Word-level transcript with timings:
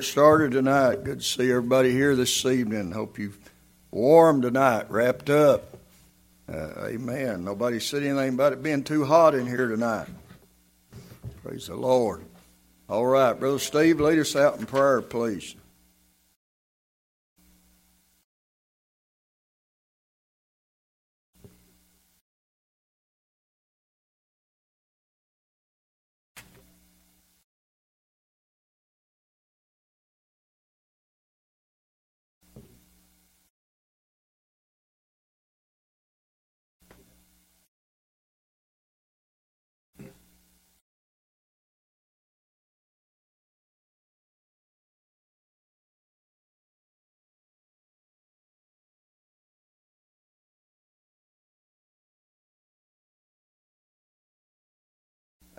get 0.00 0.06
started 0.06 0.52
tonight. 0.52 1.04
Good 1.04 1.18
to 1.18 1.24
see 1.24 1.50
everybody 1.50 1.92
here 1.92 2.16
this 2.16 2.46
evening. 2.46 2.90
Hope 2.90 3.18
you've 3.18 3.38
warm 3.90 4.40
tonight, 4.40 4.90
wrapped 4.90 5.28
up. 5.28 5.76
Uh, 6.50 6.86
amen. 6.86 7.44
Nobody 7.44 7.80
said 7.80 8.02
anything 8.02 8.32
about 8.32 8.54
it 8.54 8.62
being 8.62 8.82
too 8.82 9.04
hot 9.04 9.34
in 9.34 9.46
here 9.46 9.68
tonight. 9.68 10.08
Praise 11.44 11.66
the 11.66 11.76
Lord. 11.76 12.24
All 12.88 13.04
right, 13.04 13.38
Brother 13.38 13.58
Steve, 13.58 14.00
lead 14.00 14.18
us 14.18 14.34
out 14.34 14.58
in 14.58 14.64
prayer, 14.64 15.02
please. 15.02 15.54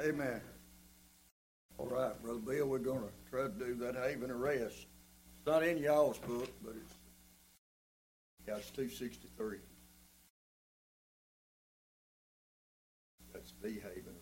Amen. 0.03 0.41
All 1.77 1.85
right, 1.85 2.19
Brother 2.23 2.39
Bill, 2.39 2.65
we're 2.65 2.79
going 2.79 3.01
to 3.01 3.11
try 3.29 3.43
to 3.43 3.49
do 3.49 3.75
that 3.75 3.95
haven 3.95 4.31
of 4.31 4.39
rest. 4.39 4.63
It's 4.63 5.45
not 5.45 5.63
in 5.63 5.77
y'all's 5.77 6.17
book, 6.17 6.49
but 6.63 6.73
it's, 6.75 6.95
yeah, 8.47 8.55
it's 8.55 8.71
263. 8.71 9.57
That's 13.31 13.53
the 13.61 13.69
haven. 13.69 14.15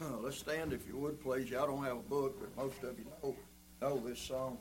Let's 0.22 0.38
stand 0.38 0.72
if 0.72 0.86
you 0.88 0.96
would, 0.96 1.20
please. 1.20 1.50
Y'all 1.50 1.66
don't 1.66 1.84
have 1.84 1.98
a 1.98 2.08
book, 2.08 2.40
but 2.40 2.56
most 2.56 2.82
of 2.82 2.98
you 2.98 3.04
know, 3.22 3.36
know 3.82 3.98
this 3.98 4.18
song. 4.18 4.56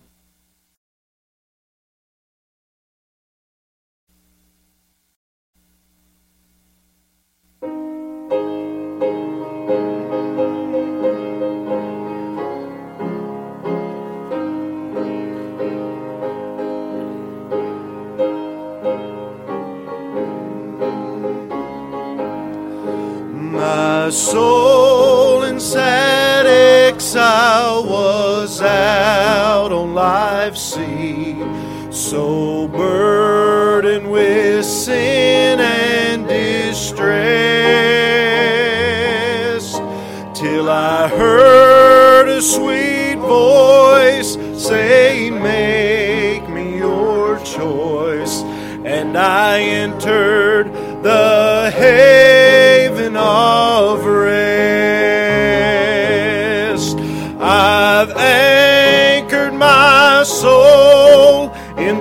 My 23.52 24.10
soul 24.12 25.44
in 25.44 25.60
sad 25.60 26.46
exile 26.46 27.84
was 27.84 28.62
out 28.62 29.74
on 29.74 29.94
life's 29.94 30.62
sea, 30.62 31.36
so 31.92 32.70
burdened 32.70 34.10
with 34.10 34.64
sin 34.64 35.60
and 35.60 36.26
distress, 36.30 36.94
till 40.34 40.70
I 40.70 41.10
heard 41.10 42.30
a 42.30 42.42
sweet 42.42 43.18
voice 43.18 44.38
saying, 44.58 45.44
Make 45.44 46.48
me 46.48 46.78
your 46.78 47.38
choice, 47.40 48.44
and 48.86 49.18
I 49.18 49.60
entered 49.60 50.01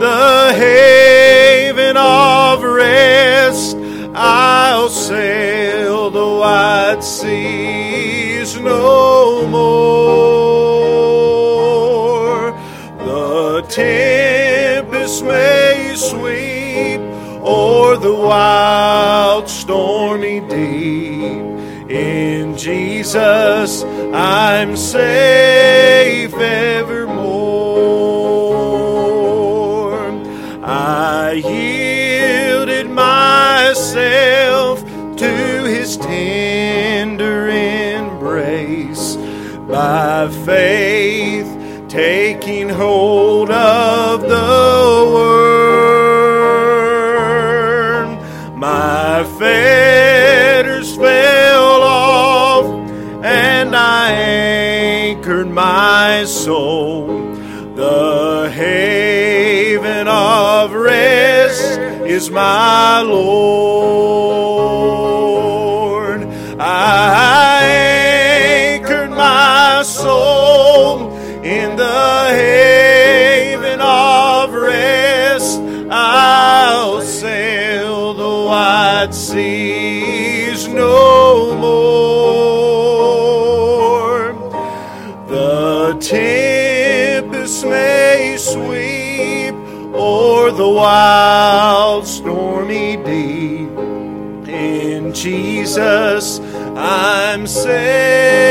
the 0.00 0.52
haven 0.54 1.96
of 1.98 2.62
rest. 2.62 3.76
I'll 4.14 4.88
sail 4.88 6.10
the 6.10 6.26
wide 6.40 7.04
seas 7.04 8.58
no 8.58 9.46
more. 9.46 10.00
The 13.04 13.62
tempest 13.68 15.22
may 15.22 15.94
sweep 15.96 17.00
o'er 17.44 17.98
the 17.98 18.14
wild 18.14 19.50
stormy 19.50 20.40
deep. 20.40 21.60
In 21.90 22.56
Jesus 22.56 23.84
I'm 24.14 24.76
safe 24.78 25.59
by 39.70 40.28
faith 40.44 41.46
taking 41.88 42.68
hold 42.68 43.50
of 43.50 44.22
the 44.22 45.10
word. 45.14 45.70
My 48.56 49.24
fetters 49.38 50.96
fell 50.96 51.82
off, 51.82 52.66
and 53.24 53.76
I 53.76 54.10
anchored 54.10 55.48
my 55.48 56.24
soul. 56.24 57.06
The 57.76 58.50
haven 58.52 60.08
of 60.08 60.72
rest 60.72 61.78
is 62.06 62.28
my 62.30 63.02
Lord. 63.02 64.29
Seas 79.20 80.66
no 80.66 81.54
more. 81.56 82.32
The 85.28 85.98
tempest 86.00 87.66
may 87.66 88.36
sweep 88.38 89.54
o'er 89.94 90.50
the 90.52 90.68
wild 90.68 92.06
stormy 92.06 92.96
deep. 92.96 93.68
In 94.48 95.12
Jesus 95.12 96.40
I'm 96.74 97.46
safe 97.46 98.49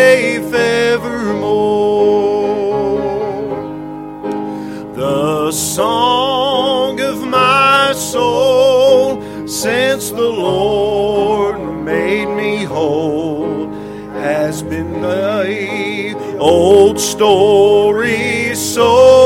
Lord 10.49 11.59
made 11.85 12.29
me 12.41 12.63
whole 12.63 13.67
has 14.13 14.63
been 14.63 15.01
the 15.01 16.37
old 16.39 16.99
story 16.99 18.55
so 18.55 19.18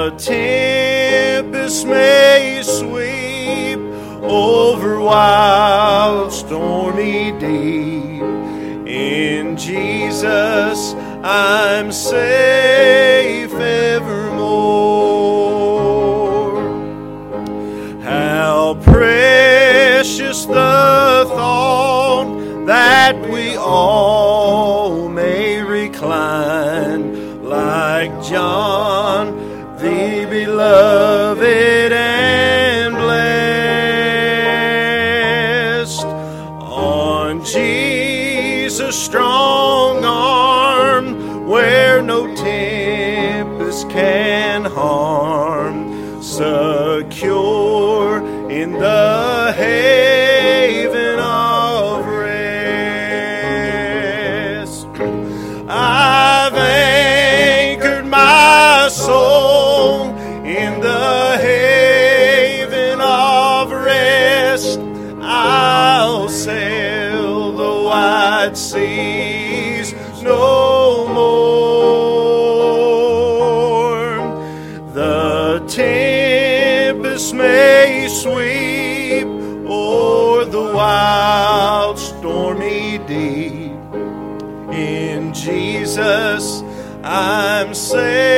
The 0.00 0.12
tempest 0.12 1.86
may 1.86 2.62
sweep 2.64 3.78
over 4.22 4.98
wild, 4.98 6.32
stormy 6.32 7.32
deep. 7.32 8.22
In 8.88 9.58
Jesus, 9.58 10.94
I'm 11.22 11.92
safe 11.92 13.52
evermore. 13.52 14.22
How 18.02 18.78
precious 18.82 20.46
the 20.46 21.26
thought 21.28 22.64
that 22.64 23.20
we 23.28 23.54
all 23.56 24.19
can 44.00 44.64
harm, 44.64 46.22
secure 46.22 48.18
in 48.50 48.72
the 48.72 49.52
haven 49.56 50.19
wild, 80.80 81.98
stormy 81.98 82.96
deep. 83.06 83.72
In 84.72 85.34
Jesus, 85.34 86.62
I'm 87.04 87.74
safe 87.74 88.29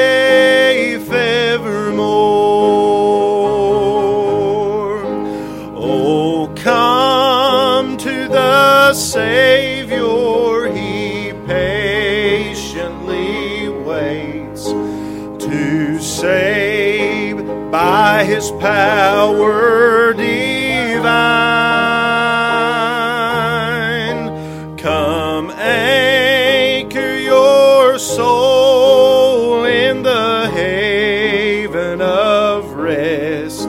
haven 31.73 32.03
of 32.03 32.73
rest 32.75 33.67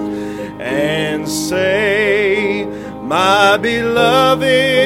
and 0.60 1.27
say, 1.29 2.65
My 3.01 3.55
beloved 3.55 4.82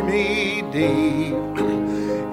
stormy 0.00 0.62
deep. 0.72 1.34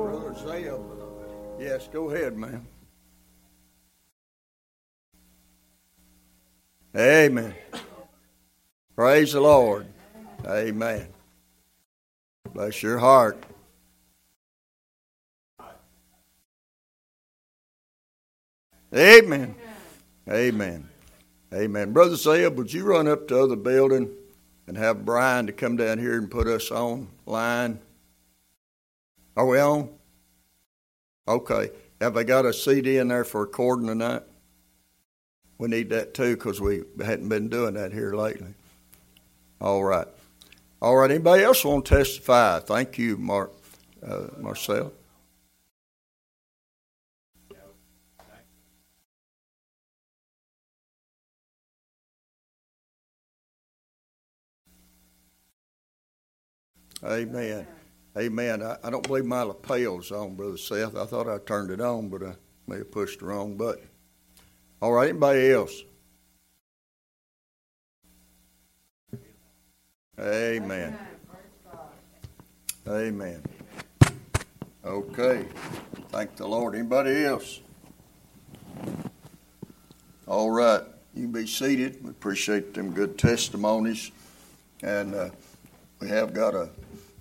Brother 0.09 0.33
Zeb. 0.35 0.79
Yes, 1.59 1.89
go 1.91 2.09
ahead, 2.09 2.37
man. 2.37 2.65
Amen. 6.95 7.53
Praise 8.95 9.33
the 9.33 9.41
Lord. 9.41 9.87
Amen. 10.47 11.09
Bless 12.53 12.81
your 12.81 12.99
heart. 12.99 13.43
Amen. 18.95 19.55
Amen. 20.29 20.89
Amen. 21.53 21.91
Brother 21.91 22.15
Zeb, 22.15 22.57
would 22.57 22.71
you 22.71 22.85
run 22.85 23.07
up 23.07 23.27
to 23.27 23.33
the 23.33 23.43
other 23.43 23.55
building 23.57 24.09
and 24.67 24.77
have 24.77 25.03
Brian 25.03 25.47
to 25.47 25.53
come 25.53 25.75
down 25.75 25.99
here 25.99 26.17
and 26.17 26.31
put 26.31 26.47
us 26.47 26.71
on 26.71 27.09
line? 27.25 27.79
Are 29.35 29.45
we 29.45 29.59
on? 29.59 29.89
Okay. 31.27 31.71
Have 31.99 32.13
they 32.13 32.23
got 32.23 32.45
a 32.45 32.53
CD 32.53 32.97
in 32.97 33.09
there 33.09 33.25
for 33.25 33.41
recording 33.41 33.87
tonight? 33.87 34.23
We 35.57 35.67
need 35.67 35.89
that 35.89 36.13
too 36.13 36.35
because 36.35 36.61
we 36.61 36.83
hadn't 37.03 37.29
been 37.29 37.49
doing 37.49 37.73
that 37.73 37.91
here 37.91 38.13
lately. 38.13 38.53
All 39.59 39.83
right. 39.83 40.07
All 40.81 40.95
right. 40.95 41.11
Anybody 41.11 41.43
else 41.43 41.65
want 41.65 41.85
to 41.85 41.95
testify? 41.97 42.59
Thank 42.59 42.97
you, 42.97 43.17
Mark, 43.17 43.51
uh, 44.05 44.27
Marcel. 44.37 44.93
Amen. 57.05 57.67
Amen. 58.17 58.63
I, 58.63 58.77
I 58.83 58.89
don't 58.89 59.05
believe 59.05 59.25
my 59.25 59.43
lapel's 59.43 60.11
on, 60.11 60.35
Brother 60.35 60.57
Seth. 60.57 60.95
I 60.95 61.05
thought 61.05 61.29
I 61.29 61.37
turned 61.37 61.69
it 61.69 61.81
on, 61.81 62.09
but 62.09 62.23
I 62.23 62.33
may 62.67 62.77
have 62.77 62.91
pushed 62.91 63.19
the 63.19 63.25
wrong 63.25 63.55
button. 63.55 63.87
All 64.81 64.91
right, 64.91 65.09
anybody 65.09 65.51
else? 65.51 65.83
Amen. 70.19 70.97
Amen. 72.87 73.43
Okay. 74.83 75.45
Thank 76.09 76.35
the 76.37 76.47
Lord. 76.47 76.75
Anybody 76.75 77.25
else? 77.25 77.59
All 80.27 80.49
right. 80.51 80.81
You 81.13 81.27
be 81.27 81.47
seated. 81.47 82.03
We 82.03 82.11
appreciate 82.11 82.73
them 82.73 82.91
good 82.91 83.17
testimonies. 83.17 84.11
And 84.83 85.13
uh, 85.13 85.29
we 85.99 86.07
have 86.09 86.33
got 86.33 86.55
a 86.55 86.69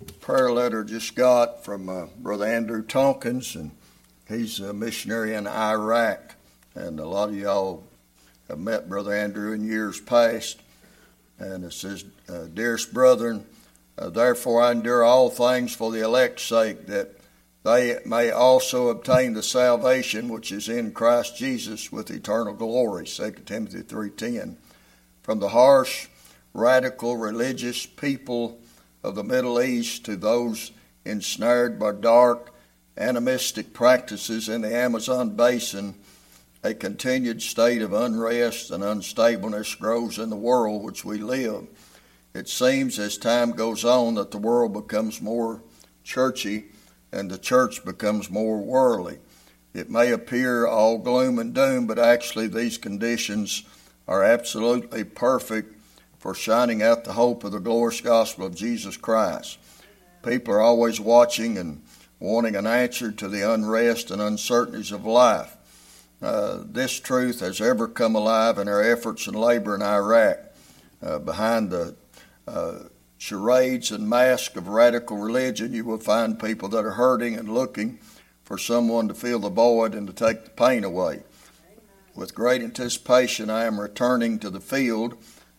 prayer 0.05 0.51
letter 0.51 0.83
just 0.83 1.15
got 1.15 1.63
from 1.63 1.89
uh, 1.89 2.05
Brother 2.17 2.45
Andrew 2.45 2.83
Tompkins, 2.83 3.55
and 3.55 3.71
he's 4.27 4.59
a 4.59 4.73
missionary 4.73 5.33
in 5.33 5.47
Iraq. 5.47 6.35
And 6.73 6.99
a 6.99 7.07
lot 7.07 7.29
of 7.29 7.35
y'all 7.35 7.83
have 8.47 8.59
met 8.59 8.89
Brother 8.89 9.13
Andrew 9.13 9.53
in 9.53 9.63
years 9.63 9.99
past. 9.99 10.61
And 11.39 11.63
it 11.65 11.73
says, 11.73 12.05
uh, 12.29 12.45
Dearest 12.45 12.93
brethren, 12.93 13.45
uh, 13.97 14.09
therefore 14.09 14.61
I 14.61 14.71
endure 14.71 15.03
all 15.03 15.29
things 15.29 15.75
for 15.75 15.91
the 15.91 16.03
elect's 16.03 16.43
sake, 16.43 16.87
that 16.87 17.11
they 17.63 17.99
may 18.05 18.29
also 18.29 18.89
obtain 18.89 19.33
the 19.33 19.43
salvation 19.43 20.29
which 20.29 20.51
is 20.51 20.69
in 20.69 20.91
Christ 20.91 21.35
Jesus 21.35 21.91
with 21.91 22.11
eternal 22.11 22.53
glory. 22.53 23.05
2 23.05 23.31
Timothy 23.45 23.81
3.10 23.81 24.55
From 25.23 25.39
the 25.39 25.49
harsh, 25.49 26.07
radical, 26.53 27.17
religious 27.17 27.85
people 27.85 28.59
of 29.05 29.13
the 29.13 29.23
Middle 29.23 29.61
East 29.61 30.03
to 30.05 30.15
those 30.15 30.71
ensnared 31.05 31.79
by 31.79 31.91
dark, 31.91 32.51
animistic 32.97 33.71
practices 33.71 34.49
in 34.49 34.61
the 34.61 34.75
Amazon 34.75 35.35
basin, 35.35 35.93
a 36.63 36.73
continued 36.73 37.41
state 37.43 37.83
of 37.83 37.93
unrest 37.93 38.71
and 38.71 38.83
unstableness 38.83 39.75
grows 39.75 40.17
in 40.17 40.31
the 40.31 40.35
world 40.35 40.83
which 40.83 41.05
we 41.05 41.19
live. 41.19 41.67
It 42.33 42.49
seems 42.49 42.97
as 42.97 43.17
time 43.17 43.51
goes 43.51 43.85
on 43.85 44.15
that 44.15 44.31
the 44.31 44.39
world 44.39 44.73
becomes 44.73 45.21
more 45.21 45.61
churchy 46.03 46.65
and 47.11 47.29
the 47.29 47.37
church 47.37 47.85
becomes 47.85 48.31
more 48.31 48.57
worldly. 48.57 49.19
It 49.75 49.91
may 49.91 50.11
appear 50.11 50.65
all 50.65 50.97
gloom 50.97 51.37
and 51.37 51.53
doom, 51.53 51.85
but 51.85 51.99
actually, 51.99 52.47
these 52.47 52.79
conditions 52.79 53.63
are 54.07 54.23
absolutely 54.23 55.03
perfect 55.03 55.74
for 56.25 56.33
shining 56.33 56.81
out 56.81 57.03
the 57.03 57.13
hope 57.13 57.43
of 57.43 57.51
the 57.51 57.59
glorious 57.59 58.01
gospel 58.01 58.47
of 58.47 58.55
Jesus 58.55 58.97
Christ. 58.97 59.59
People 60.23 60.55
are 60.55 60.59
always 60.59 60.99
watching 60.99 61.55
and 61.55 61.83
wanting 62.19 62.55
an 62.55 62.65
answer 62.65 63.11
to 63.11 63.27
the 63.27 63.47
unrest 63.53 64.09
and 64.09 64.19
uncertainties 64.19 64.91
of 64.91 65.05
life. 65.05 65.55
Uh, 66.23 66.63
this 66.65 66.99
truth 66.99 67.41
has 67.41 67.61
ever 67.61 67.87
come 67.87 68.15
alive 68.15 68.57
in 68.57 68.67
our 68.67 68.81
efforts 68.81 69.27
and 69.27 69.35
labor 69.35 69.75
in 69.75 69.83
Iraq. 69.83 70.39
Uh, 70.99 71.19
behind 71.19 71.69
the 71.69 71.95
uh, 72.47 72.79
charades 73.19 73.91
and 73.91 74.09
mask 74.09 74.55
of 74.55 74.67
radical 74.67 75.17
religion, 75.17 75.73
you 75.73 75.85
will 75.85 75.99
find 75.99 76.39
people 76.39 76.69
that 76.69 76.85
are 76.85 76.93
hurting 76.93 77.35
and 77.35 77.53
looking 77.53 77.99
for 78.43 78.57
someone 78.57 79.07
to 79.07 79.13
fill 79.13 79.41
the 79.41 79.49
void 79.49 79.93
and 79.93 80.07
to 80.07 80.13
take 80.13 80.43
the 80.43 80.49
pain 80.49 80.83
away. 80.83 81.21
With 82.15 82.33
great 82.33 82.63
anticipation, 82.63 83.51
I 83.51 83.65
am 83.65 83.79
returning 83.79 84.39
to 84.39 84.49
the 84.49 84.59
field 84.59 85.17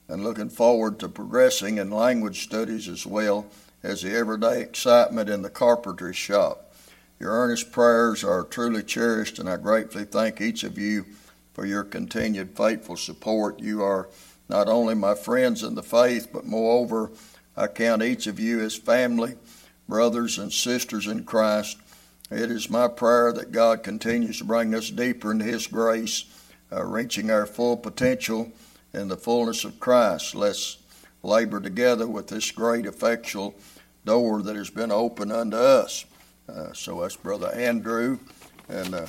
and 0.09 0.23
looking 0.23 0.49
forward 0.49 0.99
to 0.99 1.09
progressing 1.09 1.79
in 1.79 1.91
language 1.91 2.43
studies 2.43 2.89
as 2.89 3.07
well 3.07 3.47
as 3.83 4.03
the 4.03 4.15
everyday 4.15 4.61
excitement 4.61 5.29
in 5.29 5.43
the 5.43 5.51
carpentry 5.51 6.15
shop. 6.15 6.73
Your 7.19 7.33
earnest 7.33 7.73
prayers 7.73 8.23
are 8.23 8.45
truly 8.45 8.83
cherished, 8.83 9.39
and 9.39 9.49
I 9.49 9.57
gratefully 9.57 10.05
thank 10.05 10.41
each 10.41 10.65
of 10.65 10.77
you 10.79 11.07
for 11.55 11.65
your 11.65 11.85
continued 11.85 12.57
faithful 12.57 12.97
support. 12.97 13.61
You 13.61 13.83
are 13.83 14.09
not 14.49 14.69
only 14.69 14.95
my 14.95 15.15
friends 15.15 15.63
in 15.63 15.75
the 15.75 15.83
faith, 15.83 16.29
but 16.33 16.45
moreover, 16.45 17.11
I 17.57 17.69
count 17.69 18.03
each 18.03 18.27
of 18.27 18.39
you 18.39 18.61
as 18.61 18.77
family, 18.77 19.37
brothers, 19.89 20.39
and 20.39 20.53
sisters 20.53 21.07
in 21.07 21.25
Christ. 21.25 21.79
It 22.31 22.51
is 22.51 22.69
my 22.69 22.89
prayer 22.89 23.33
that 23.33 23.53
God 23.53 23.83
continues 23.83 24.39
to 24.39 24.45
bring 24.45 24.75
us 24.75 24.91
deeper 24.91 25.33
into 25.33 25.47
His 25.47 25.67
grace, 25.67 26.25
uh, 26.71 26.85
reaching 26.85 27.31
our 27.31 27.47
full 27.47 27.77
potential 27.77 28.53
in 28.93 29.09
the 29.09 29.17
fullness 29.17 29.65
of 29.65 29.79
Christ. 29.81 30.35
Let's 30.35 30.79
labor 31.23 31.61
together 31.61 32.07
with 32.07 32.29
this 32.29 32.51
great 32.51 32.87
effectual 32.87 33.55
door 34.05 34.43
that 34.43 34.57
has 34.57 34.71
been 34.71 34.93
opened 34.93 35.33
unto 35.33 35.57
us. 35.57 36.05
Uh, 36.49 36.73
so 36.73 37.01
that's 37.01 37.17
Brother 37.17 37.51
Andrew, 37.53 38.19
and 38.69 38.95
uh, 38.95 39.07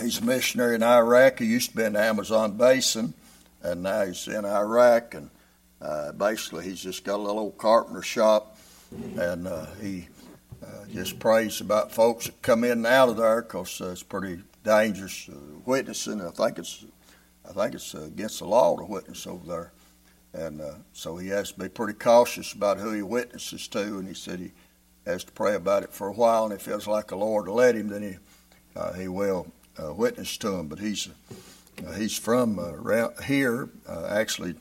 he's 0.00 0.20
a 0.20 0.24
missionary 0.24 0.76
in 0.76 0.82
Iraq. 0.84 1.40
He 1.40 1.46
used 1.46 1.70
to 1.70 1.76
be 1.76 1.82
in 1.82 1.94
the 1.94 2.00
Amazon 2.00 2.56
basin, 2.56 3.14
and 3.62 3.82
now 3.82 4.06
he's 4.06 4.28
in 4.28 4.44
Iraq. 4.44 5.14
And 5.14 5.30
uh, 5.82 6.12
basically, 6.12 6.64
he's 6.64 6.80
just 6.80 7.04
got 7.04 7.16
a 7.16 7.22
little 7.22 7.40
old 7.40 7.58
carpenter 7.58 8.02
shop, 8.02 8.56
and 9.18 9.48
uh, 9.48 9.66
he 9.80 10.06
uh, 10.64 10.86
just 10.92 11.18
prays 11.18 11.60
about 11.60 11.90
folks 11.90 12.26
that 12.26 12.40
come 12.40 12.62
in 12.62 12.72
and 12.72 12.86
out 12.86 13.08
of 13.08 13.16
there 13.16 13.42
because 13.42 13.80
uh, 13.80 13.90
it's 13.90 14.04
pretty 14.04 14.40
dangerous 14.62 15.28
witnessing. 15.64 16.20
I 16.20 16.30
think 16.30 16.58
it's 16.58 16.84
I 17.48 17.52
think 17.52 17.74
it's 17.74 17.94
against 17.94 18.40
the 18.40 18.46
law 18.46 18.76
to 18.76 18.84
witness 18.84 19.26
over 19.26 19.46
there. 19.46 19.72
And 20.34 20.60
uh, 20.60 20.74
so 20.92 21.16
he 21.16 21.28
has 21.28 21.52
to 21.52 21.58
be 21.58 21.68
pretty 21.68 21.98
cautious 21.98 22.52
about 22.52 22.78
who 22.78 22.92
he 22.92 23.02
witnesses 23.02 23.66
to. 23.68 23.98
And 23.98 24.06
he 24.06 24.14
said 24.14 24.38
he 24.38 24.52
has 25.06 25.24
to 25.24 25.32
pray 25.32 25.54
about 25.54 25.82
it 25.82 25.92
for 25.92 26.08
a 26.08 26.12
while. 26.12 26.44
And 26.44 26.52
if 26.52 26.62
feels 26.62 26.86
like 26.86 27.08
the 27.08 27.16
Lord 27.16 27.48
will 27.48 27.54
let 27.54 27.74
him, 27.74 27.88
then 27.88 28.02
he 28.02 28.16
uh, 28.76 28.92
he 28.92 29.08
will 29.08 29.50
uh, 29.82 29.92
witness 29.92 30.36
to 30.38 30.54
him. 30.54 30.68
But 30.68 30.78
he's 30.78 31.08
uh, 31.86 31.92
he's 31.92 32.16
from 32.16 32.58
uh, 32.58 32.72
around 32.72 33.14
here. 33.24 33.68
Uh, 33.88 34.06
actually, 34.10 34.54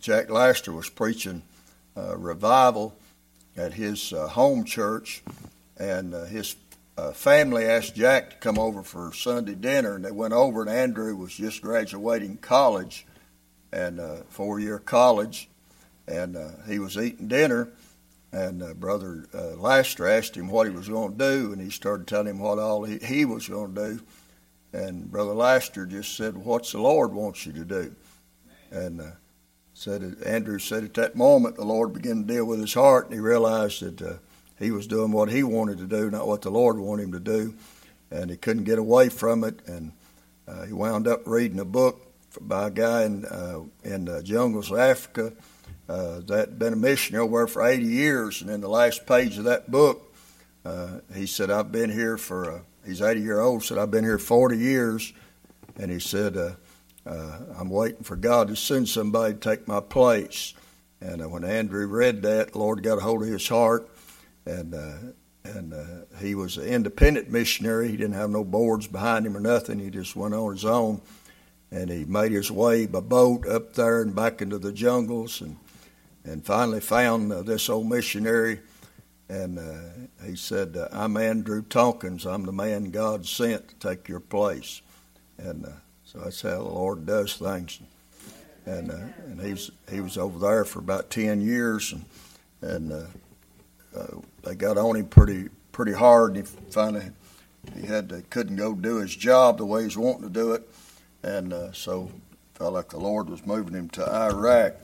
Jack 0.00 0.30
Laster 0.30 0.72
was 0.72 0.88
preaching 0.88 1.42
revival 1.96 2.96
at 3.56 3.74
his 3.74 4.10
home 4.10 4.64
church, 4.64 5.22
and 5.78 6.14
his 6.28 6.54
family 7.12 7.64
asked 7.64 7.94
Jack 7.94 8.30
to 8.30 8.36
come 8.36 8.58
over 8.58 8.82
for 8.82 9.12
Sunday 9.12 9.54
dinner, 9.54 9.96
and 9.96 10.04
they 10.04 10.12
went 10.12 10.32
over. 10.32 10.62
And 10.62 10.70
Andrew 10.70 11.16
was 11.16 11.34
just 11.34 11.62
graduating 11.62 12.38
college 12.38 13.06
and 13.72 13.98
uh, 13.98 14.16
four 14.28 14.60
year 14.60 14.78
college, 14.78 15.48
and 16.06 16.36
uh, 16.36 16.50
he 16.68 16.78
was 16.78 16.96
eating 16.96 17.28
dinner. 17.28 17.68
And 18.32 18.62
uh, 18.62 18.74
Brother 18.74 19.26
uh, 19.34 19.56
Laster 19.56 20.08
asked 20.08 20.36
him 20.36 20.48
what 20.48 20.66
he 20.66 20.72
was 20.74 20.88
going 20.88 21.12
to 21.12 21.18
do, 21.18 21.52
and 21.52 21.60
he 21.60 21.70
started 21.70 22.06
telling 22.06 22.28
him 22.28 22.38
what 22.40 22.58
all 22.58 22.84
he, 22.84 22.98
he 22.98 23.24
was 23.24 23.48
going 23.48 23.74
to 23.74 23.88
do. 23.92 24.00
And 24.72 25.10
Brother 25.10 25.34
Laster 25.34 25.86
just 25.86 26.16
said, 26.16 26.36
"What's 26.36 26.72
the 26.72 26.80
Lord 26.80 27.12
wants 27.12 27.46
you 27.46 27.52
to 27.52 27.64
do?" 27.64 27.94
And 28.70 29.00
uh, 29.00 29.10
said 29.72 30.16
Andrew 30.24 30.58
said 30.58 30.84
at 30.84 30.94
that 30.94 31.16
moment 31.16 31.56
the 31.56 31.64
Lord 31.64 31.92
began 31.92 32.22
to 32.22 32.32
deal 32.34 32.44
with 32.44 32.60
his 32.60 32.74
heart, 32.74 33.06
and 33.06 33.14
he 33.14 33.20
realized 33.20 33.82
that 33.82 34.02
uh, 34.02 34.14
he 34.58 34.70
was 34.70 34.86
doing 34.86 35.12
what 35.12 35.30
he 35.30 35.42
wanted 35.42 35.78
to 35.78 35.86
do, 35.86 36.10
not 36.10 36.26
what 36.26 36.42
the 36.42 36.50
Lord 36.50 36.78
wanted 36.78 37.04
him 37.04 37.12
to 37.12 37.20
do, 37.20 37.54
and 38.10 38.30
he 38.30 38.36
couldn't 38.36 38.64
get 38.64 38.78
away 38.78 39.08
from 39.08 39.44
it. 39.44 39.60
And 39.66 39.92
uh, 40.46 40.64
he 40.64 40.72
wound 40.72 41.08
up 41.08 41.26
reading 41.26 41.58
a 41.58 41.64
book 41.64 42.00
by 42.40 42.68
a 42.68 42.70
guy 42.70 43.04
in 43.04 43.24
uh, 43.24 43.60
in 43.82 44.04
the 44.04 44.22
jungles 44.22 44.70
of 44.70 44.78
Africa 44.78 45.32
uh, 45.88 46.20
that 46.20 46.58
been 46.58 46.72
a 46.72 46.76
missionary 46.76 47.24
over 47.24 47.46
for 47.46 47.66
80 47.66 47.84
years, 47.84 48.42
and 48.42 48.50
in 48.50 48.60
the 48.60 48.68
last 48.68 49.06
page 49.06 49.38
of 49.38 49.44
that 49.44 49.70
book, 49.70 50.14
uh, 50.64 51.00
he 51.14 51.26
said, 51.26 51.50
"I've 51.50 51.72
been 51.72 51.90
here 51.90 52.16
for." 52.16 52.50
Uh, 52.50 52.58
he's 52.86 53.02
80 53.02 53.20
year 53.20 53.40
old. 53.40 53.64
Said, 53.64 53.78
"I've 53.78 53.90
been 53.90 54.04
here 54.04 54.18
40 54.18 54.56
years," 54.56 55.12
and 55.78 55.90
he 55.90 56.00
said, 56.00 56.36
uh, 56.36 56.54
"I'm 57.06 57.70
waiting 57.70 58.02
for 58.02 58.16
God 58.16 58.48
to 58.48 58.56
send 58.56 58.88
somebody 58.88 59.34
to 59.34 59.40
take 59.40 59.68
my 59.68 59.80
place." 59.80 60.54
And 61.00 61.30
when 61.30 61.44
Andrew 61.44 61.86
read 61.86 62.22
that, 62.22 62.52
the 62.52 62.58
Lord 62.58 62.82
got 62.82 62.96
a 62.96 63.02
hold 63.02 63.22
of 63.22 63.28
his 63.28 63.46
heart, 63.46 63.86
and 64.46 64.74
and 65.44 65.74
he 66.20 66.34
was 66.34 66.56
an 66.56 66.66
independent 66.66 67.30
missionary. 67.30 67.88
He 67.88 67.96
didn't 67.96 68.14
have 68.14 68.30
no 68.30 68.44
boards 68.44 68.86
behind 68.86 69.26
him 69.26 69.36
or 69.36 69.40
nothing. 69.40 69.78
He 69.78 69.90
just 69.90 70.16
went 70.16 70.32
on 70.32 70.52
his 70.52 70.64
own. 70.64 71.02
And 71.70 71.90
he 71.90 72.04
made 72.04 72.32
his 72.32 72.50
way 72.50 72.86
by 72.86 73.00
boat 73.00 73.46
up 73.46 73.74
there 73.74 74.00
and 74.00 74.14
back 74.14 74.40
into 74.40 74.58
the 74.58 74.72
jungles 74.72 75.40
and 75.40 75.56
and 76.24 76.44
finally 76.44 76.80
found 76.80 77.32
uh, 77.32 77.42
this 77.42 77.68
old 77.68 77.88
missionary. 77.88 78.60
And 79.28 79.58
uh, 79.58 80.24
he 80.24 80.36
said 80.36 80.76
uh, 80.76 80.88
I'm 80.92 81.16
Andrew 81.16 81.62
Tompkins. 81.62 82.26
I'm 82.26 82.44
the 82.44 82.52
man 82.52 82.90
God 82.90 83.26
sent 83.26 83.68
to 83.68 83.88
take 83.88 84.08
your 84.08 84.20
place. 84.20 84.82
And 85.38 85.66
uh, 85.66 85.70
so 86.04 86.20
that's 86.20 86.42
how 86.42 86.50
the 86.50 86.62
Lord 86.62 87.06
does 87.06 87.36
things. 87.36 87.80
And 88.66 88.90
uh, 88.90 89.08
and 89.26 89.40
he's 89.40 89.70
he 89.90 90.00
was 90.00 90.16
over 90.16 90.38
there 90.38 90.64
for 90.64 90.78
about 90.78 91.10
10 91.10 91.40
years. 91.40 91.92
And 91.92 92.04
and 92.62 93.08
uh, 93.96 94.18
they 94.42 94.54
got 94.54 94.78
on 94.78 94.96
him 94.96 95.06
pretty 95.06 95.48
pretty 95.72 95.92
hard 95.92 96.36
and 96.36 96.46
he 96.46 96.54
finally 96.70 97.10
he 97.74 97.86
had 97.86 98.08
to, 98.10 98.22
couldn't 98.30 98.56
go 98.56 98.74
do 98.74 98.96
his 98.96 99.14
job 99.16 99.58
the 99.58 99.64
way 99.64 99.82
he's 99.82 99.96
wanting 99.96 100.22
to 100.22 100.28
do 100.30 100.52
it 100.52 100.68
and 101.22 101.52
uh, 101.52 101.72
so 101.72 102.10
felt 102.54 102.74
like 102.74 102.90
the 102.90 102.98
Lord 102.98 103.28
was 103.28 103.44
moving 103.44 103.74
him 103.74 103.88
to 103.90 104.08
Iraq. 104.08 104.74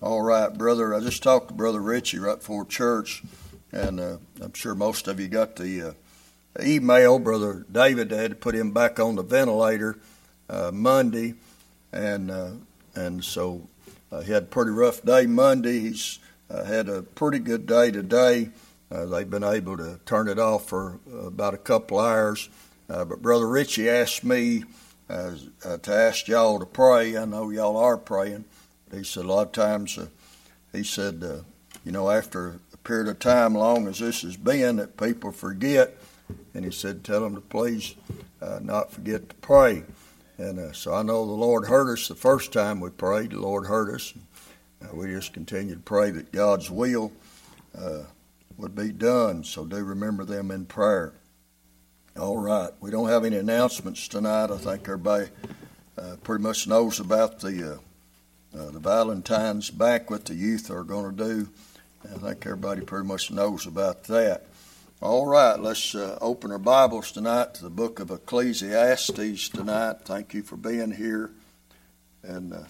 All 0.00 0.22
right, 0.22 0.52
brother. 0.52 0.94
I 0.94 1.00
just 1.00 1.22
talked 1.22 1.48
to 1.48 1.54
Brother 1.54 1.80
Richie 1.80 2.18
right 2.18 2.38
before 2.38 2.64
church, 2.64 3.22
and 3.72 4.00
uh, 4.00 4.16
I'm 4.40 4.54
sure 4.54 4.74
most 4.74 5.08
of 5.08 5.20
you 5.20 5.28
got 5.28 5.56
the 5.56 5.82
uh, 5.82 5.92
email. 6.62 7.18
Brother 7.18 7.66
David 7.70 8.10
had 8.10 8.30
to 8.30 8.36
put 8.36 8.54
him 8.54 8.70
back 8.70 8.98
on 8.98 9.16
the 9.16 9.22
ventilator 9.22 9.98
uh, 10.48 10.70
Monday, 10.72 11.34
and 11.92 12.30
uh, 12.30 12.50
and 12.94 13.22
so 13.24 13.68
he 14.24 14.30
had 14.30 14.44
a 14.44 14.46
pretty 14.46 14.70
rough 14.70 15.02
day 15.02 15.26
Monday. 15.26 15.80
He's 15.80 16.20
had 16.50 16.88
a 16.88 17.02
pretty 17.02 17.38
good 17.38 17.66
day 17.66 17.90
today. 17.90 18.50
they've 18.90 19.30
been 19.30 19.44
able 19.44 19.76
to 19.76 19.98
turn 20.06 20.28
it 20.28 20.38
off 20.38 20.68
for 20.68 20.98
about 21.26 21.54
a 21.54 21.58
couple 21.58 21.98
hours. 21.98 22.48
but 22.86 23.22
Brother 23.22 23.48
Richie 23.48 23.88
asked 23.88 24.24
me 24.24 24.64
uh, 25.08 25.32
uh, 25.64 25.76
to 25.78 25.94
ask 25.94 26.28
y'all 26.28 26.58
to 26.58 26.64
pray. 26.64 27.16
I 27.16 27.26
know 27.26 27.50
y'all 27.50 27.76
are 27.76 27.98
praying. 27.98 28.46
He 28.90 29.04
said 29.04 29.24
a 29.24 29.28
lot 29.28 29.48
of 29.48 29.52
times, 29.52 29.98
uh, 29.98 30.06
he 30.72 30.82
said, 30.82 31.22
uh, 31.22 31.42
you 31.84 31.92
know, 31.92 32.10
after 32.10 32.60
a 32.72 32.76
period 32.78 33.08
of 33.08 33.18
time 33.18 33.54
long 33.54 33.86
as 33.86 33.98
this 33.98 34.22
has 34.22 34.36
been, 34.36 34.76
that 34.76 34.96
people 34.96 35.30
forget. 35.30 35.98
And 36.54 36.64
he 36.64 36.70
said, 36.70 37.04
tell 37.04 37.20
them 37.20 37.34
to 37.34 37.42
please 37.42 37.96
uh, 38.40 38.60
not 38.62 38.92
forget 38.92 39.28
to 39.28 39.34
pray. 39.36 39.82
And 40.38 40.58
uh, 40.58 40.72
so 40.72 40.94
I 40.94 41.02
know 41.02 41.26
the 41.26 41.32
Lord 41.32 41.66
heard 41.66 41.92
us 41.92 42.08
the 42.08 42.14
first 42.14 42.52
time 42.52 42.80
we 42.80 42.88
prayed. 42.88 43.32
The 43.32 43.40
Lord 43.40 43.66
heard 43.66 43.94
us. 43.94 44.14
And, 44.14 44.24
we 44.92 45.06
just 45.06 45.32
continue 45.32 45.74
to 45.74 45.80
pray 45.80 46.10
that 46.10 46.32
God's 46.32 46.70
will 46.70 47.12
would 48.56 48.74
be 48.74 48.92
done. 48.92 49.44
So 49.44 49.64
do 49.64 49.82
remember 49.82 50.24
them 50.24 50.50
in 50.50 50.66
prayer. 50.66 51.12
All 52.18 52.38
right. 52.38 52.70
We 52.80 52.90
don't 52.90 53.08
have 53.08 53.24
any 53.24 53.36
announcements 53.36 54.06
tonight. 54.06 54.50
I 54.50 54.58
think 54.58 54.82
everybody 54.82 55.28
uh, 55.98 56.16
pretty 56.22 56.42
much 56.42 56.66
knows 56.66 57.00
about 57.00 57.40
the 57.40 57.72
uh, 57.72 57.78
uh, 58.56 58.70
the 58.70 58.78
Valentine's 58.78 59.68
banquet 59.70 60.26
the 60.26 60.34
youth 60.34 60.70
are 60.70 60.84
going 60.84 61.16
to 61.16 61.24
do. 61.24 61.48
I 62.04 62.18
think 62.18 62.46
everybody 62.46 62.82
pretty 62.82 63.08
much 63.08 63.32
knows 63.32 63.66
about 63.66 64.04
that. 64.04 64.44
All 65.00 65.26
right, 65.26 65.58
let's 65.58 65.94
uh, 65.94 66.18
open 66.20 66.52
our 66.52 66.58
Bibles 66.58 67.10
tonight 67.10 67.54
to 67.54 67.64
the 67.64 67.70
book 67.70 67.98
of 67.98 68.12
Ecclesiastes 68.12 69.48
tonight. 69.48 69.96
Thank 70.04 70.34
you 70.34 70.42
for 70.42 70.56
being 70.56 70.92
here. 70.92 71.32
And 72.22 72.52
uh, 72.52 72.60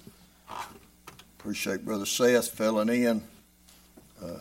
appreciate 1.45 1.85
Brother 1.85 2.07
Seth 2.07 2.49
filling 2.49 2.89
in. 2.89 3.23
Uh, 4.19 4.39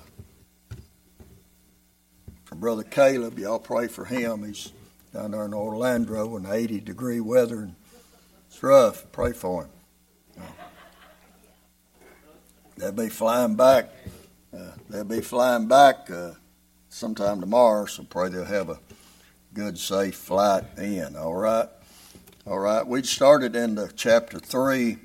for 2.45 2.55
Brother 2.55 2.83
Caleb, 2.83 3.37
y'all 3.37 3.59
pray 3.59 3.89
for 3.89 4.05
him. 4.05 4.45
He's 4.45 4.71
down 5.13 5.31
there 5.31 5.43
in 5.43 5.53
Orlando 5.53 6.37
in 6.37 6.45
80 6.45 6.79
degree 6.79 7.19
weather. 7.19 7.63
And 7.63 7.75
it's 8.47 8.63
rough. 8.63 9.11
Pray 9.11 9.33
for 9.33 9.63
him. 9.63 10.43
They'll 12.77 12.93
be 12.93 13.09
flying 13.09 13.55
back. 13.55 13.89
Uh, 14.57 14.71
they'll 14.89 15.03
be 15.03 15.19
flying 15.19 15.67
back 15.67 16.09
uh, 16.09 16.31
sometime 16.87 17.41
tomorrow, 17.41 17.85
so 17.85 18.03
pray 18.03 18.29
they'll 18.29 18.45
have 18.45 18.69
a 18.69 18.79
good, 19.53 19.77
safe 19.77 20.15
flight 20.15 20.63
in. 20.77 21.17
All 21.17 21.35
right? 21.35 21.67
All 22.47 22.59
right. 22.59 22.87
We 22.87 23.03
started 23.03 23.57
into 23.57 23.91
chapter 23.93 24.39
3 24.39 24.99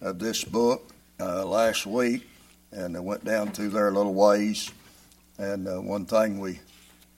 of 0.00 0.18
this 0.18 0.42
book 0.42 0.94
uh, 1.20 1.44
last 1.46 1.86
week, 1.86 2.28
and 2.72 2.96
I 2.96 3.00
went 3.00 3.24
down 3.24 3.50
through 3.50 3.70
there 3.70 3.88
a 3.88 3.92
little 3.92 4.14
ways. 4.14 4.70
And 5.38 5.68
uh, 5.68 5.80
one 5.80 6.06
thing 6.06 6.40
we 6.40 6.60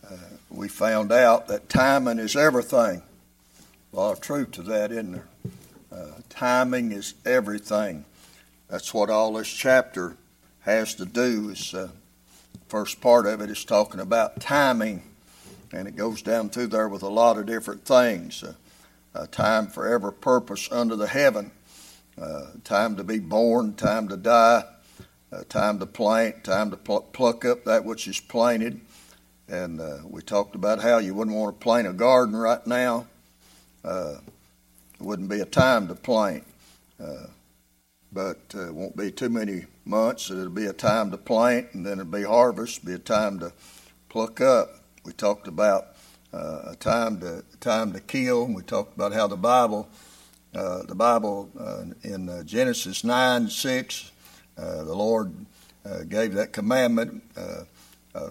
uh, 0.08 0.16
we 0.50 0.68
found 0.68 1.12
out 1.12 1.48
that 1.48 1.68
timing 1.68 2.18
is 2.18 2.36
everything. 2.36 3.02
A 3.92 3.96
lot 3.96 4.12
of 4.12 4.20
truth 4.20 4.52
to 4.52 4.62
that, 4.62 4.90
isn't 4.90 5.12
there? 5.12 5.28
Uh, 5.92 6.20
timing 6.28 6.92
is 6.92 7.14
everything. 7.24 8.04
That's 8.68 8.92
what 8.92 9.10
all 9.10 9.34
this 9.34 9.48
chapter 9.48 10.16
has 10.60 10.94
to 10.96 11.04
do. 11.04 11.50
Is 11.50 11.74
uh, 11.74 11.88
first 12.68 13.00
part 13.00 13.26
of 13.26 13.40
it 13.40 13.50
is 13.50 13.64
talking 13.64 14.00
about 14.00 14.40
timing, 14.40 15.02
and 15.72 15.88
it 15.88 15.96
goes 15.96 16.22
down 16.22 16.50
through 16.50 16.68
there 16.68 16.88
with 16.88 17.02
a 17.02 17.08
lot 17.08 17.38
of 17.38 17.46
different 17.46 17.84
things. 17.84 18.44
Uh, 19.14 19.26
time 19.30 19.66
for 19.66 19.88
every 19.88 20.12
purpose 20.12 20.68
under 20.70 20.94
the 20.94 21.06
heaven. 21.06 21.50
Uh, 22.20 22.46
time 22.64 22.96
to 22.96 23.04
be 23.04 23.18
born, 23.18 23.74
time 23.74 24.08
to 24.08 24.16
die, 24.16 24.64
uh, 25.32 25.44
time 25.48 25.78
to 25.78 25.86
plant, 25.86 26.42
time 26.42 26.70
to 26.70 26.76
pl- 26.76 27.08
pluck 27.12 27.44
up 27.44 27.64
that 27.64 27.84
which 27.84 28.08
is 28.08 28.18
planted. 28.18 28.80
And 29.48 29.80
uh, 29.80 29.98
we 30.04 30.22
talked 30.22 30.54
about 30.54 30.82
how 30.82 30.98
you 30.98 31.14
wouldn't 31.14 31.36
want 31.36 31.58
to 31.58 31.62
plant 31.62 31.86
a 31.86 31.92
garden 31.92 32.34
right 32.34 32.66
now. 32.66 33.06
Uh, 33.84 34.16
it 34.94 35.00
wouldn't 35.00 35.28
be 35.28 35.40
a 35.40 35.46
time 35.46 35.86
to 35.88 35.94
plant. 35.94 36.44
Uh, 37.00 37.26
but 38.12 38.38
uh, 38.54 38.68
it 38.68 38.74
won't 38.74 38.96
be 38.96 39.10
too 39.10 39.28
many 39.28 39.66
months. 39.84 40.30
It'll 40.30 40.48
be 40.48 40.66
a 40.66 40.72
time 40.72 41.10
to 41.12 41.18
plant, 41.18 41.68
and 41.72 41.86
then 41.86 42.00
it'll 42.00 42.12
be 42.12 42.24
harvest. 42.24 42.84
Be 42.84 42.94
a 42.94 42.98
time 42.98 43.38
to 43.40 43.52
pluck 44.08 44.40
up. 44.40 44.70
We 45.04 45.12
talked 45.12 45.46
about 45.46 45.88
uh, 46.32 46.72
a 46.72 46.76
time 46.76 47.20
to 47.20 47.44
time 47.60 47.92
to 47.92 48.00
kill. 48.00 48.44
And 48.44 48.56
we 48.56 48.62
talked 48.62 48.96
about 48.96 49.12
how 49.12 49.26
the 49.26 49.36
Bible, 49.36 49.88
uh, 50.54 50.82
the 50.84 50.94
Bible 50.94 51.50
uh, 51.58 51.84
in 52.02 52.28
uh, 52.28 52.42
Genesis 52.42 53.04
nine 53.04 53.48
six, 53.48 54.10
uh, 54.56 54.84
the 54.84 54.94
Lord 54.94 55.34
gave 56.08 56.34
that 56.34 56.52
commandment, 56.52 57.22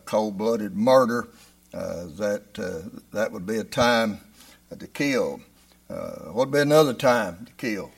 cold-blooded 0.06 0.75
murder. 0.75 1.27
that 1.71 2.53
that 3.12 3.32
would 3.32 3.45
be 3.45 3.58
a 3.58 3.63
time 3.63 4.19
to 4.77 4.88
kill. 4.88 5.41
what 5.88 6.36
would 6.36 6.51
be 6.51 6.60
another 6.60 6.93
time 6.93 7.45
to 7.45 7.51
kill? 7.53 7.91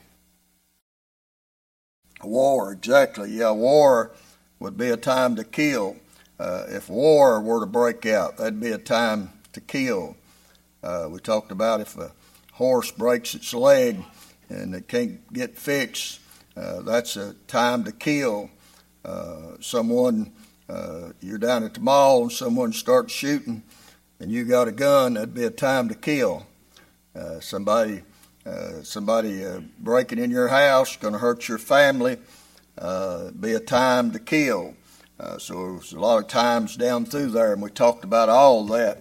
War, 2.22 2.72
exactly. 2.72 3.30
Yeah, 3.32 3.52
war 3.52 4.12
would 4.58 4.76
be 4.76 4.90
a 4.90 4.96
time 4.96 5.36
to 5.36 5.44
kill. 5.44 5.96
Uh, 6.38 6.64
if 6.68 6.88
war 6.88 7.40
were 7.40 7.60
to 7.60 7.66
break 7.66 8.06
out, 8.06 8.36
that'd 8.38 8.60
be 8.60 8.72
a 8.72 8.78
time 8.78 9.30
to 9.52 9.60
kill. 9.60 10.16
Uh, 10.82 11.06
we 11.10 11.18
talked 11.20 11.52
about 11.52 11.80
if 11.80 11.98
a 11.98 12.12
horse 12.60 12.90
breaks 12.90 13.34
its 13.34 13.54
leg 13.54 13.96
and 14.50 14.74
it 14.74 14.86
can't 14.86 15.32
get 15.32 15.56
fixed, 15.56 16.20
uh, 16.58 16.82
that's 16.82 17.16
a 17.16 17.32
time 17.46 17.84
to 17.84 17.90
kill. 17.90 18.50
Uh, 19.02 19.52
someone, 19.60 20.30
uh, 20.68 21.08
you're 21.22 21.38
down 21.38 21.64
at 21.64 21.72
the 21.72 21.80
mall 21.80 22.20
and 22.20 22.30
someone 22.30 22.70
starts 22.70 23.14
shooting 23.14 23.62
and 24.18 24.30
you 24.30 24.44
got 24.44 24.68
a 24.68 24.72
gun, 24.72 25.14
that'd 25.14 25.32
be 25.32 25.44
a 25.44 25.50
time 25.50 25.88
to 25.88 25.94
kill. 25.94 26.46
Uh, 27.16 27.40
somebody 27.40 28.02
uh, 28.44 28.82
somebody 28.82 29.42
uh, 29.42 29.60
breaking 29.78 30.18
in 30.18 30.30
your 30.30 30.48
house 30.48 30.98
going 30.98 31.14
to 31.14 31.18
hurt 31.18 31.48
your 31.48 31.56
family, 31.56 32.18
be 33.40 33.52
a 33.54 33.60
time 33.60 34.10
to 34.12 34.18
kill. 34.18 34.74
So 35.38 35.76
there's 35.76 35.94
a 35.94 36.00
lot 36.00 36.18
of 36.18 36.28
times 36.28 36.76
down 36.76 37.06
through 37.06 37.30
there, 37.30 37.54
and 37.54 37.62
we 37.62 37.70
talked 37.70 38.04
about 38.04 38.28
all 38.28 38.66
that. 38.66 39.00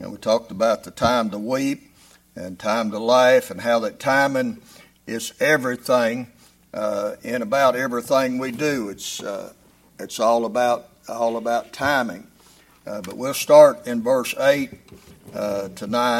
And 0.00 0.10
we 0.10 0.16
talked 0.16 0.50
about 0.50 0.84
the 0.84 0.90
time 0.90 1.30
to 1.30 1.38
weep 1.38 1.93
and 2.36 2.58
time 2.58 2.90
to 2.90 2.98
life 2.98 3.50
and 3.50 3.60
how 3.60 3.78
that 3.80 3.98
timing 3.98 4.60
is 5.06 5.32
everything 5.40 6.26
uh, 6.72 7.14
in 7.22 7.42
about 7.42 7.76
everything 7.76 8.38
we 8.38 8.50
do. 8.50 8.88
It's 8.88 9.22
uh, 9.22 9.52
it's 9.98 10.18
all 10.18 10.44
about 10.44 10.88
all 11.08 11.36
about 11.36 11.72
timing. 11.72 12.26
Uh, 12.86 13.00
but 13.00 13.16
we'll 13.16 13.34
start 13.34 13.86
in 13.86 14.02
verse 14.02 14.34
eight 14.38 14.70
uh, 15.34 15.68
tonight 15.70 16.12